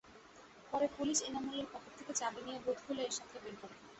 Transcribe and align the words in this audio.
পরে 0.71 0.87
পুলিশ 0.97 1.17
এনামুলের 1.21 1.67
পকেট 1.73 1.93
থেকে 1.99 2.13
চাবি 2.19 2.41
নিয়ে 2.45 2.59
বুথ 2.65 2.77
খুলে 2.85 3.01
এরশাদকে 3.03 3.37
বের 3.43 3.55
করে। 3.61 3.75